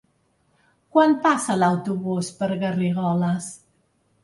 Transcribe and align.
Quan 0.95 1.13
passa 1.25 1.59
l'autobús 1.65 2.33
per 2.41 2.51
Garrigoles? 2.65 3.55